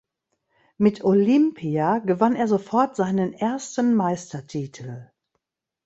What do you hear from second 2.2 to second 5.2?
er sofort seinen ersten Meistertitel.